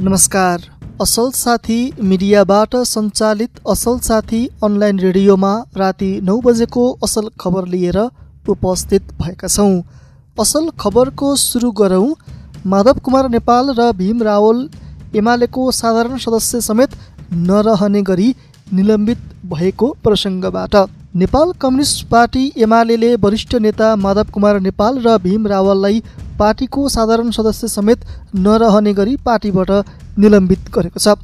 [0.00, 0.60] नमस्कार।
[1.00, 7.98] असल साथी मिडियाबाट सञ्चालित असल साथी अनलाइन रेडियोमा राति नौ बजेको असल खबर लिएर
[8.48, 9.80] उपस्थित भएका छौँ।
[10.36, 12.08] असल खबरको सुरु गरौँ
[12.66, 14.66] माधव कुमार नेपाल र भीम रावल
[15.14, 16.98] एमालेको साधारण सदस्य समेत
[17.46, 18.28] नरहने गरी
[18.72, 20.76] निलम्बित भएको प्रसङ्गबाट।
[21.16, 26.02] नेपाल कम्युनिस्ट पार्टी एमाले वरिष्ठ नेता माधव कुमार नेपाल र भीम रावललाई
[26.38, 28.04] पार्टीको साधारण सदस्य समेत
[28.44, 29.70] नरहने गरी पार्टीबाट
[30.18, 31.16] निलम्बित गरेको छ।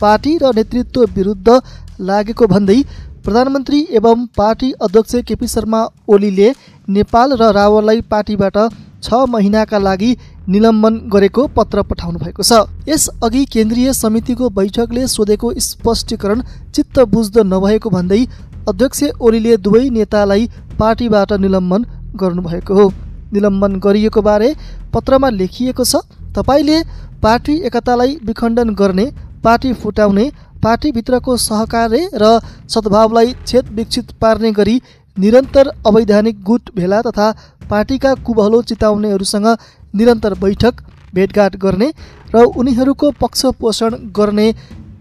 [0.00, 1.60] पार्टी र नेतृत्व विरुद्ध
[2.08, 2.82] लागेको भन्दै
[3.24, 6.50] प्रधानमन्त्री एवं पार्टी अध्यक्ष केपी शर्मा ओलीले
[6.88, 8.58] नेपाल र रावललाई पार्टीबाट
[9.02, 10.10] छ महिनाका लागि
[10.48, 16.42] निलम्बन गरेको पत्र पठाउनु भएको छ यसअघि केन्द्रीय समितिको बैठकले सोधेको स्पष्टीकरण
[16.74, 18.22] चित्त बुझ्दो नभएको भन्दै
[18.68, 20.48] अध्यक्ष ओलीले दुवै नेतालाई
[20.78, 21.84] पार्टीबाट निलम्बन
[22.16, 22.88] गर्नुभएको हो।
[23.32, 24.54] निलम्बन गरिएको बारे
[24.94, 26.02] पत्रमा लेखिएको छ।
[26.34, 26.82] तपाईँले
[27.22, 29.06] पार्टी एकतालाई विखण्डन गर्ने
[29.44, 30.30] पार्टी फुटाउने
[30.62, 33.34] पार्टीभित्रको सहकार्य र सद्भावलाई
[33.72, 34.80] विकसित पार्ने गरी
[35.16, 37.30] निरन्तर अवैधानिक गुट भेला तथा
[37.70, 39.46] पार्टीका कुबहलो चिताउनेहरूसँग
[39.94, 40.82] निरन्तर बैठक
[41.14, 41.92] भेटघाट गर्ने
[42.34, 44.52] र उनीहरूको पक्ष पोषण गर्ने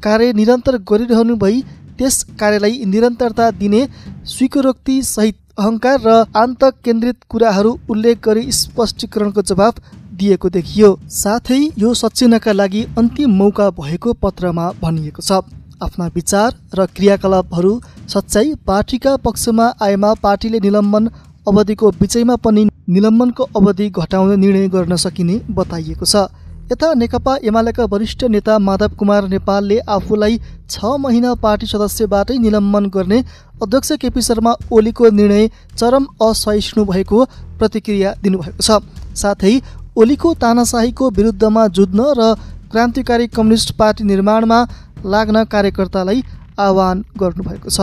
[0.03, 1.61] कार्य निरन्तर गरिरहनु भई
[1.97, 3.87] त्यस कार्यलाई निरन्तरता दिने
[4.27, 9.79] स्वीकारोक्ति सहित अहङ्कार र आन्त केन्द्रित कुराहरू उल्लेख गरी स्पष्टीकरणको जवाब
[10.13, 15.39] दिएको देखियो। साथै यो सचिनका लागि अन्तिम मौका भएको पत्रमा भनिएको छ।
[15.81, 17.73] आफ्ना विचार र क्रियाकलापहरू
[18.07, 21.09] सच्चाइ पार्टीका पक्षमा आएमा पार्टीले निलम्बन
[21.47, 26.27] अवधिको विषयमा पनि निलम्बनको अवधि घटाउने निर्णय गर्न सकिने बताइएको छ।
[26.71, 33.19] यता नेकपा एमालेका वरिष्ठ नेता माधव कुमार नेपालले आफूलाई छ महिना पार्टी सदस्यबाटै निलम्बन गर्ने
[33.63, 37.23] अध्यक्ष केपी शर्मा ओलीको निर्णय चरम असहिष्णु भएको
[37.59, 38.81] प्रतिक्रिया दिनुभएको छ।
[39.15, 39.53] साथै
[39.95, 42.33] ओलीको तानाशाहीको विरुद्धमा जुझ्न र
[42.71, 44.59] क्रान्तिकारी कम्युनिस्ट पार्टी निर्माणमा
[45.07, 46.21] लाग्न कार्यकर्तालाई
[46.59, 47.79] आह्वान गर्नुभएको छ।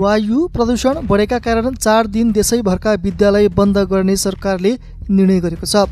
[0.00, 4.72] वायु प्रदूषण बढेका कारण चार दिन देशैभरका विद्यालय बन्द गर्ने सरकारले
[5.10, 5.88] निर्णय गरेको छ।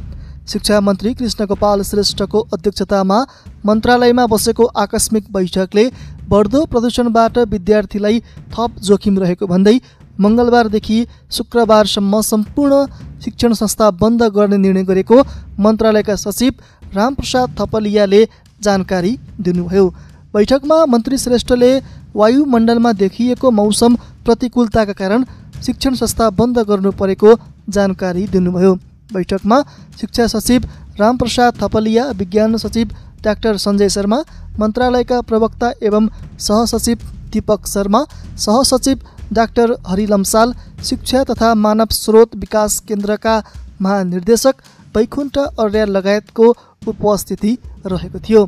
[0.48, 3.18] शिक्षा मन्त्री कृष्ण गोपाल श्रेष्ठको अध्यक्षतामा
[3.66, 5.84] मन्त्रालयमा बसेको आकस्मिक बैठकले
[6.30, 8.20] बढ्दो प्रदूषणबाट विद्यार्थीलाई
[8.52, 9.76] थप जोखिम रहेको भन्दै
[10.20, 10.98] मङ्गलबारदेखि
[11.32, 12.84] शुक्रबारसम्म सम्पूर्ण
[13.24, 15.22] शिक्षण संस्था बन्द गर्ने निर्णय गरेको
[15.60, 16.52] मन्त्रालयका सचिव
[16.94, 18.24] रामप्रसाद थपलियाले
[18.62, 19.86] जानकारी दिनुभयो।
[20.34, 21.70] बैठकमा मन्त्री श्रेष्ठले
[22.16, 23.96] वायुमण्डलमा देखिएको मौसम
[24.26, 25.24] प्रतिकूलताका कारण
[25.66, 27.38] शिक्षण संस्था बन्द गर्नु परेको
[27.76, 28.76] जानकारी दिनुभयो।
[29.12, 29.60] बैठकमा
[30.00, 30.68] शिक्षा सचिव
[31.00, 32.94] रामप्रसाद थपलिया विज्ञान सचिव
[33.24, 34.18] डाक्टर सञ्जय शर्मा
[34.58, 36.08] मन्त्रालयका प्रवक्ता एवं
[36.38, 36.98] सहसचिव
[37.32, 38.04] दीपक शर्मा
[38.36, 39.00] सहसचिव
[39.32, 40.52] डाक्टर हरि लम्साल
[40.84, 43.42] शिक्षा तथा मानव स्रोत विकास केन्द्रका
[43.82, 44.62] महानिर्देशक
[44.96, 46.54] वैकुण्ठ अर्याल लगायतको
[46.88, 47.56] उपस्थिति
[47.86, 48.44] रहेको थियो।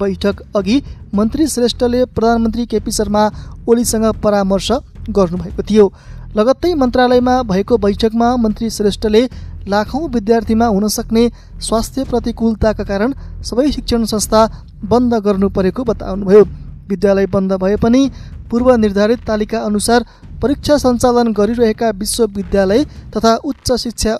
[0.00, 0.82] बैठक अघि
[1.14, 3.24] मन्त्री श्रेष्ठले प्रधानमन्त्री केपी शर्मा
[3.68, 4.70] ओलीसँग परामर्श
[5.10, 5.92] गर्नुभएको थियो।
[6.36, 9.22] लगत्तै मन्त्रालयमा भएको बैठकमा मन्त्री श्रेष्ठले
[9.68, 11.28] लाखौँ विद्यार्थीमा हुन सक्ने
[11.60, 14.40] स्वास्थ्य प्रतिकूलताका कारण सबै शिक्षण संस्था
[14.84, 16.44] बन्द गर्नु परेको बताउनुभयो।
[16.88, 18.10] विद्यालय बन्द भए पनि
[18.50, 20.04] पूर्व निर्धारित तालिका अनुसार
[20.42, 22.84] परीक्षा सञ्चालन गरिरहेका विश्वविद्यालय
[23.16, 24.14] तथा उच्च शिक्षा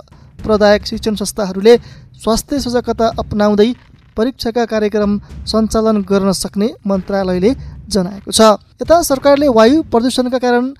[0.45, 1.77] प्रदायक शिक्षण संस्थाहरूले
[2.23, 3.73] स्वास्थ्य सजगता अपनाउँदै
[4.17, 7.51] परीक्षाका कार्यक्रम सञ्चालन गर्न सक्ने मन्त्रालयले
[7.89, 8.41] जनाएको छ।
[8.83, 10.73] यता सरकारले वायु प्रदूषणका कारण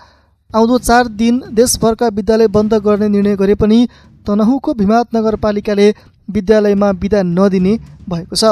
[0.57, 3.77] आउँदो चार दिन देशभरका विद्यालय बन्द गर्ने निर्णय गरे पनि
[4.27, 5.89] तनहुको भिमात नगरपालिकाले
[6.29, 7.75] विद्यालयमा बिदा नदिने
[8.11, 8.45] भएको छ।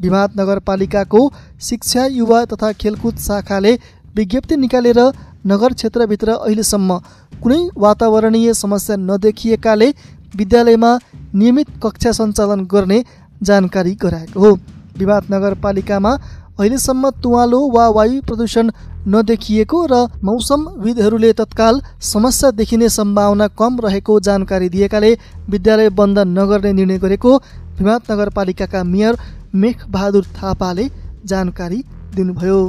[0.00, 1.20] भिमात नगरपालिकाको
[1.60, 3.72] शिक्षा युवा तथा खेलकुद शाखाले
[4.16, 5.00] विज्ञप्ति निकालेर
[5.46, 6.98] नगर क्षेत्रभित्र अहिलेसम्म
[7.42, 9.88] कुनै वातावरणीय समस्या नदेखिएकाले
[10.36, 10.92] विद्यालयमा
[11.34, 13.04] नियमित कक्षा सञ्चालन गर्ने
[13.42, 14.52] जानकारी गराएको हो।
[14.98, 16.12] विवाद नगरपालिकामा
[16.60, 18.70] अहिलेसम्म तुवालो वा वायु प्रदूषण
[19.06, 25.12] नदेखिएको र मौसमविदहरूले तत्काल समस्या देखिने सम्भावना कम रहेको जानकारी दिएकाले
[25.50, 27.38] विद्यालय बन्द नगर्ने निर्णय गरेको
[27.78, 29.16] भिमात नगरपालिकाका मेयर
[29.54, 30.88] मेघबहादुर थापाले
[31.24, 31.82] जानकारी
[32.14, 32.60] दिनुभयो।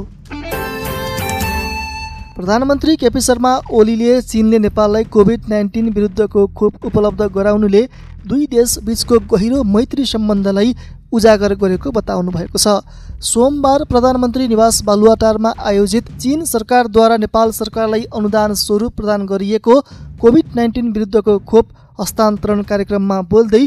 [2.36, 7.82] प्रधानमन्त्री केपी शर्मा ओलीले चीनले नेपाललाई कोभिड नाइन्टिन विरुद्धको खोप उपलब्ध गराउनुले
[8.26, 10.74] दुई देश बिचको गहिरो मैत्री सम्बन्धलाई
[11.12, 12.80] उजागर गरेको बताउनु भएको छ।
[13.22, 19.74] सोमबार प्रधानमन्त्री निवास बालुवाटारमा आयोजित चीन सरकारद्वारा नेपाल सरकारलाई अनुदान स्वरूप प्रदान गरिएको
[20.20, 21.68] कोभिड नाइन्टिन विरुद्धको खोप
[22.00, 23.60] हस्तान्तरण कार्यक्रममा बोल्दै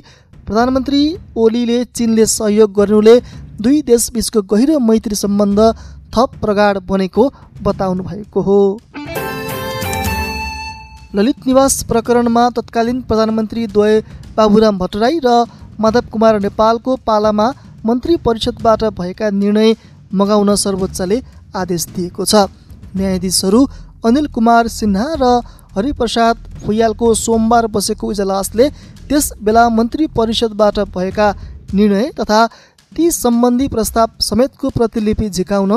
[0.47, 0.99] प्रधानमन्त्री
[1.43, 3.15] ओलीले चीनले सहयोग गर्नुले
[3.61, 5.61] दुई देशबीचको गहिरो मैत्री सम्बन्ध
[6.15, 7.31] थप प्रगाढ बनेको
[7.63, 8.61] बताउनु भएको हो।
[11.15, 14.01] ललित निवास प्रकरणमा तत्कालीन प्रधानमन्त्री द्वय
[14.37, 15.43] बाबुराम भट्टराई र
[15.79, 17.47] माधव कुमार नेपालको पालामा
[17.85, 19.75] मन्त्री परिषदबाट भएका निर्णय
[20.13, 21.21] मगाउन सर्वोच्चले
[21.55, 22.35] आदेश दिएको छ।
[22.95, 23.65] न्यायाधीशहरू
[24.05, 25.25] अनिल कुमार सिन्हा र
[25.75, 28.69] हरिप्रसाद फुयालको सोमबार बसेको इजलासले
[29.09, 31.27] त्यस बेला मन्त्री परिषदबाट भएका
[31.73, 32.45] निर्णय तथा
[32.91, 35.71] ती सम्बन्धी प्रस्ताव समेतको प्रतिलिपि झिकाउन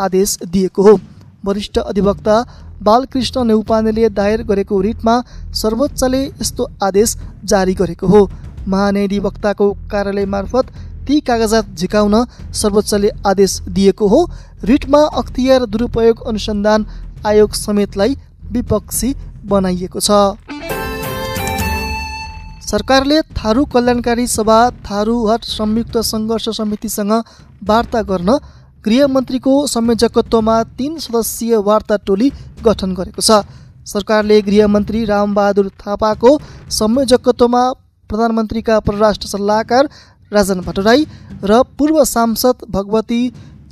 [0.00, 0.98] आदेश दिएको हो।
[1.44, 2.36] वरिष्ठ अधिवक्ता
[2.82, 5.14] बालकृष्ण नेउपानेले दायर गरेको रिटमा
[5.54, 8.28] सर्वोच्चले यस्तो आदेश जारी गरेको हो।
[8.68, 10.72] महान्यायाधिवक्ताको कार्यालय मार्फत
[11.06, 12.14] ती कागजात झिकाउन
[12.54, 14.20] सर्वोच्चले आदेश दिएको हो।
[14.64, 16.86] रिटमा अख्तियार दुरुपयोग अनुसन्धान
[17.26, 18.14] आयोग समेतलाई
[18.52, 19.14] विपक्षी
[19.46, 20.10] बनाइएको छ।
[22.64, 27.12] सरकारले थारू कल्याणकारी सभा थारूहट संयुक्त सङ्घर्ष समितिसँग
[27.68, 28.30] वार्ता गर्न
[28.84, 32.30] गृहमन्त्रीको संयोजकत्वमा तीन सदस्यीय वार्ता टोली
[32.64, 33.44] गठन गरेको छ।
[33.86, 36.30] सरकारले गृहमन्त्री रामबहादुर थापाको
[36.72, 37.62] संयोजकत्वमा
[38.10, 39.88] प्रधानमन्त्रीका परराष्ट्र सल्लाहकार
[40.34, 41.06] राजन भट्टराई
[41.44, 43.20] र पूर्व सांसद भगवती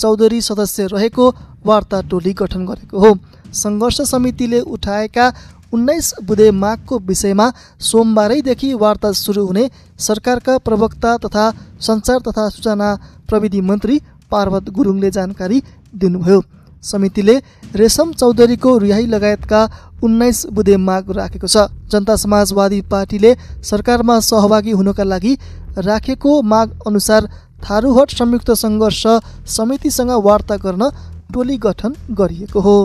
[0.00, 1.28] चौधरी सदस्य रहेको
[1.66, 3.16] वार्ता टोली गठन गरेको हो।
[3.54, 5.32] सङ्घर्ष समितिले उठाएका
[5.72, 7.46] उन्नाइस बुधे मागको विषयमा
[7.80, 9.64] सोमबारैदेखि वार्ता सुरु हुने
[9.98, 11.44] सरकारका प्रवक्ता तथा
[11.80, 12.88] सञ्चार तथा सूचना
[13.28, 14.00] प्रविधि मन्त्री
[14.30, 15.62] पार्वत गुरुङले जानकारी
[15.94, 16.42] दिनुभयो।
[16.82, 17.36] समितिले
[17.74, 19.60] रेशम चौधरीको रिहाई लगायतका
[20.02, 21.56] उन्नाइस बुधे माग राखेको छ।
[21.90, 25.32] जनता समाजवादी पार्टीले सरकारमा सहभागी हुनका लागि
[25.78, 27.28] राखेको माग अनुसार
[27.62, 29.02] थारूहट संयुक्त सङ्घर्ष
[29.48, 30.90] समितिसँग वार्ता गर्न
[31.32, 32.76] टोली गठन गरिएको हो।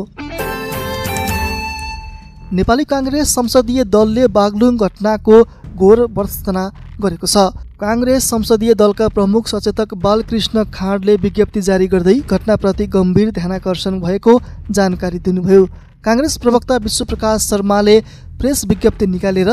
[2.54, 5.38] नेपाली काङ्ग्रेस संसदीय दलले बागलुङ घटनाको
[5.76, 6.64] घोर वर्षना
[7.02, 7.38] गरेको छ।
[7.78, 14.40] काङ्ग्रेस संसदीय दलका प्रमुख सचेतक बालकृष्ण खाँडले विज्ञप्ति जारी गर्दै घटनाप्रति गम्भीर ध्यानकर्षण भएको
[14.72, 15.68] जानकारी दिनुभयो।
[16.04, 18.00] काङ्ग्रेस प्रवक्ता विश्वप्रकाश शर्माले
[18.40, 19.50] प्रेस विज्ञप्ति निकालेर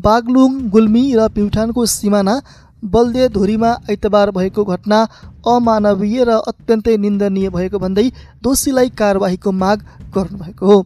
[0.00, 2.34] बागलुङ गुल्मी र प्युठानको सिमाना
[2.84, 4.98] बलदे धुरीमा आइतबार भएको घटना
[5.46, 8.06] अमानवीय र अत्यन्तै निन्दनीय भएको भन्दै
[8.42, 9.84] दोषीलाई कारवाहीको माग
[10.16, 10.78] गर्नुभएको हो।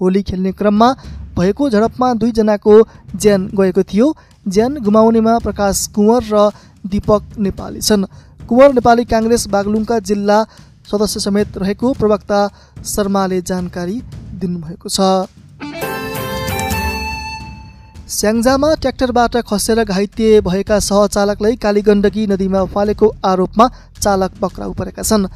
[0.00, 0.88] होली खेल्ने क्रममा
[1.36, 2.74] भएको झडपमा दुईजनाको
[3.16, 4.06] ज्यान गएको थियो।
[4.46, 6.50] ज्यान गुमाउनेमा प्रकाश कुँवर र
[6.86, 8.04] दीपक नेपाली छन्।
[8.48, 10.42] कुँवर नेपाली काङ्ग्रेस बागलुङका जिल्ला
[10.90, 12.40] सदस्य समेत रहेको प्रवक्ता
[12.84, 13.96] शर्माले जानकारी
[14.34, 14.98] दिनुभएको छ।
[18.14, 23.66] स्याङ्जामा ट्र्याक्टरबाट खसेर घाइते भएका सहचालकलाई कालीगण्डकी नदीमा फालेको आरोपमा
[24.00, 25.26] चालक पक्राउ परेका छन्।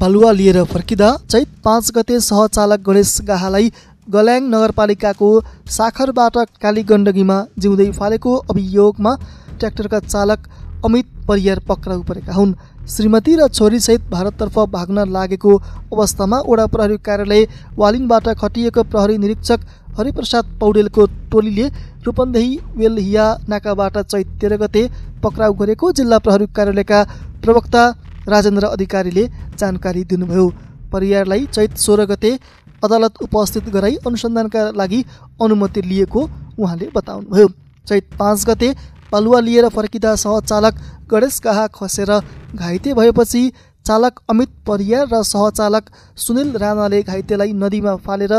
[0.00, 3.72] बालुवा लिएर फर्किँदा चैत पाँच गते सहचालक गणेश गाहालाई
[4.08, 5.28] गल्याङ नगरपालिकाको
[5.70, 9.12] साखरबाट काली गण्डकीमा जिउँदै फालेको अभियोगमा
[9.58, 10.48] ट्र्याक्टरका चालक
[10.84, 15.56] अमित परियार पक्राउ परेका हुन्। श्रीमती र छोरीसहित भारततर्फ भाग्न लागेको
[15.92, 17.46] अवस्थामा ओडा प्रहरी कार्यालय
[17.78, 19.60] वालिङबाट खटिएको प्रहरी निरीक्षक
[19.98, 21.66] हरिप्रसाद पौडेलको टोलीले
[22.06, 24.82] रूपन्देही वेलहिया नाकाबाट चैत तेह्र गते
[25.22, 27.02] पक्राउ गरेको जिल्ला प्रहरी कार्यालयका
[27.42, 27.82] प्रवक्ता
[28.28, 29.26] राजेन्द्र अधिकारीले
[29.58, 30.48] जानकारी दिनुभयो।
[30.92, 32.38] परियारलाई चैत सोह्र गते
[32.84, 35.04] अदालत उपस्थित गराई अनुसन्धानका लागि
[35.42, 36.28] अनुमति लिएको
[36.58, 37.48] उहाँले बताउनुभयो।
[37.86, 38.74] चैत पाँच गते
[39.12, 40.74] पालुवा लिएर फर्किँदा सहचालक
[41.10, 42.10] गणेश कहा खसेर
[42.54, 43.42] घाइते भएपछि
[43.86, 48.34] चालक अमित परियार र सहचालक सुनिल राणाले घाइतेलाई नदीमा फालेर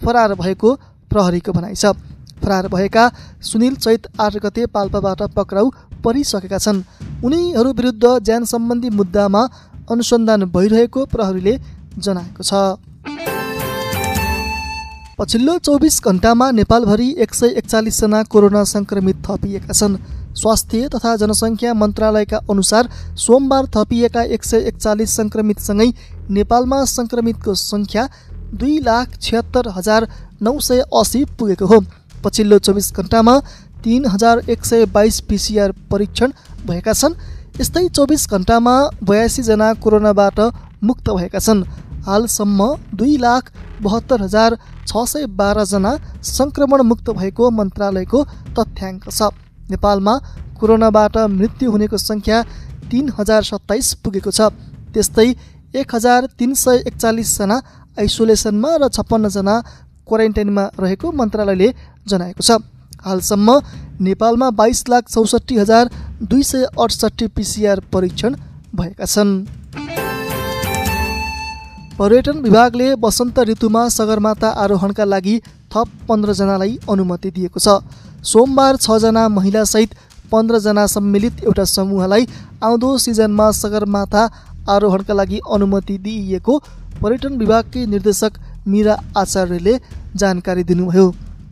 [0.00, 0.74] फरार भएको
[1.10, 1.92] प्रहरीको भनाइ छ।
[2.38, 3.04] फरार भएका
[3.42, 5.70] सुनिल चैत आठ गते पाल्पाबाट पक्राउ
[6.04, 6.82] परिसकेका छन्।
[7.24, 9.42] उनीहरू विरुद्ध ज्यान सम्बन्धी मुद्दामा
[9.90, 11.58] अनुसन्धान भइरहेको प्रहरीले
[11.98, 13.37] जनाएको छ।
[15.18, 19.96] पछिल्लो चौबिस घन्टामा नेपालभरि एक सय एकचालिसजना कोरोना सङ्क्रमित थपिएका छन्।
[20.38, 25.88] स्वास्थ्य तथा जनसङ्ख्या मन्त्रालयका अनुसार सोमबार थपिएका एक सय एकचालिस सङ्क्रमितसँगै
[26.30, 28.06] नेपालमा सङ्क्रमितको सङ्ख्या
[28.54, 30.08] दुई लाख छिहत्तर हजार
[30.40, 31.80] नौ सय असी पुगेको हो।
[32.24, 33.38] पछिल्लो चौबिस घन्टामा
[33.84, 36.32] तिन हजार एक सय बाइस पिसिआर परीक्षण
[36.66, 37.18] भएका छन्।
[37.60, 40.38] यस्तै चौबिस घन्टामा बयासीजना कोरोनाबाट
[40.82, 41.66] मुक्त भएका छन्।
[42.06, 43.50] हालसम्म दुई लाख
[43.82, 44.50] बहत्तर हजार
[44.88, 45.92] छ सय बाह्रजना
[46.28, 48.20] सङ्क्रमण मुक्त भएको मन्त्रालयको
[48.56, 49.20] तथ्याङ्क छ।
[49.70, 50.14] नेपालमा
[50.58, 52.38] कोरोनाबाट मृत्यु हुनेको सङ्ख्या
[52.90, 54.40] तिन हजार सत्ताइस पुगेको छ।
[54.94, 55.28] त्यस्तै
[55.74, 57.56] एक हजार तिन सय एकचालिसजना
[57.98, 59.54] आइसोलेसनमा र छप्पन्नजना
[60.08, 61.68] क्वारेन्टाइनमा रहेको मन्त्रालयले
[62.08, 62.50] जनाएको छ।
[63.04, 63.48] हालसम्म
[64.00, 65.84] नेपालमा बाइस लाख चौसठी हजार
[66.22, 68.34] दुई सय अडसट्ठी पिसिआर परीक्षण
[68.74, 69.30] भएका छन्।
[71.98, 75.34] पर्यटन विभागले वसन्त ऋतुमा सगरमाथा आरोहणका लागि
[75.72, 77.68] थप पन्ध्रजनालाई अनुमति दिएको छ।
[78.22, 79.94] सोमबार छजना महिलासहित
[80.32, 82.26] पन्ध्रजना सम्मिलित एउटा समूहलाई
[82.62, 84.22] आउँदो सिजनमा सगरमाथा
[84.70, 86.58] आरोहणका लागि अनुमति दिइएको
[87.02, 88.38] पर्यटन विभागकी निर्देशक
[88.68, 89.74] मिरा आचार्यले
[90.14, 91.06] जानकारी दिनुभयो।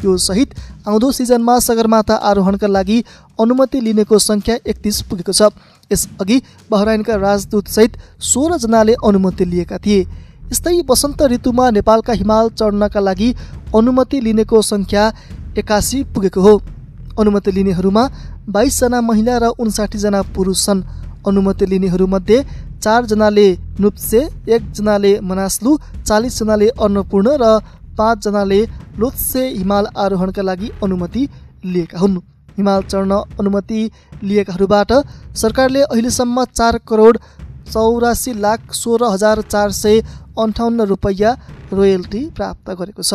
[0.05, 0.55] यो सहित
[0.87, 3.03] आउँदो सिजनमा सगरमाथा आरोहणका लागि
[3.41, 5.50] अनुमति लिनेको सङ्ख्या एकतिस पुगेको छ।
[5.91, 6.38] यसअघि
[6.71, 7.99] बहराइनका राजदूतसहित
[8.31, 10.07] सोह्रजनाले अनुमति लिएका थिए।
[10.53, 13.29] यस्तै वसन्त ऋतुमा नेपालका हिमाल चढ्नका लागि
[13.75, 15.05] अनुमति लिनेको सङ्ख्या
[15.61, 16.55] एकासी पुगेको हो।
[17.21, 18.05] अनुमति लिनेहरूमा
[18.55, 20.87] बाइसजना महिला र उन्साठीजना पुरुष छन्।
[21.29, 22.38] अनुमति लिनेहरूमध्ये
[22.85, 23.47] चारजनाले
[23.81, 24.21] नुप्से
[24.55, 25.71] एकजनाले मनास्लु
[26.07, 27.45] चालिसजनाले अन्नपूर्ण र
[27.99, 28.61] पाँचजनाले
[29.00, 31.23] लोत्से हिमाल आरोहणका लागि अनुमति
[31.67, 32.17] लिएका हुन्।
[32.59, 33.81] हिमाल चढ्न अनुमति
[34.23, 34.93] लिएकाहरूबाट
[35.37, 37.19] सरकारले अहिलेसम्म चार करोड
[37.66, 40.00] चौरासी लाख सोह्र हजार चार सय
[40.38, 41.35] अन्ठाउन्न रुपैयाँ
[41.73, 43.14] रोयल्टी प्राप्त गरेको छ।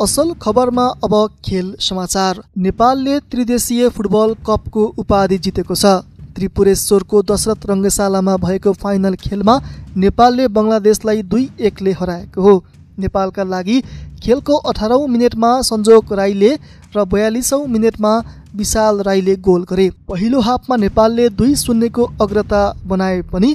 [0.00, 1.14] असल खबरमा अब
[1.44, 5.84] खेल समाचार। नेपालले त्रिदेशीय फुटबल कपको उपाधि जितेको छ।
[6.34, 9.54] त्रिपुरेश्वरको दशरथ रङ्गशालामा भएको फाइनल खेलमा
[9.96, 12.54] नेपालले बङ्गलादेशलाई दुई एकले हराएको हो।
[12.98, 13.76] नेपालका लागि
[14.22, 16.52] खेलको अठारौँ मिनटमा सञ्जोग राईले
[16.96, 18.12] र बयालिसौँ मिनटमा
[18.56, 23.54] विशाल राईले गोल गरे। पहिलो हाफमा नेपालले दुई शून्यको अग्रता बनाए पनि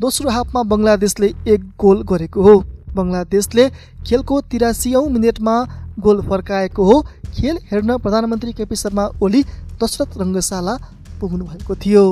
[0.00, 2.54] दोस्रो हाफमा बङ्गलादेशले एक गोल गरेको हो।
[2.96, 3.68] बङ्गलादेशले
[4.06, 5.56] खेलको तिरासीौँ मिनटमा
[6.00, 7.00] गोल फर्काएको हो।
[7.34, 9.42] खेल हेर्न प्रधानमन्त्री केपी शर्मा ओली
[9.82, 10.74] दशरथ रङ्गशाला
[11.20, 12.04] पुग्नु भएको थियो।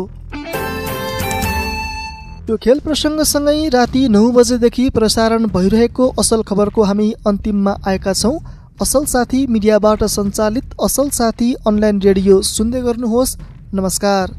[2.45, 8.35] यो खेल प्रसङ्गसँगै राति नौ बजेदेखि प्रसारण भइरहेको असल खबरको हामी अन्तिममा आएका छौँ।
[8.83, 13.37] असल साथी मिडियाबाट सञ्चालित असल साथी अनलाइन रेडियो सुन्दै गर्नुहोस्।
[13.75, 14.35] नमस्कार।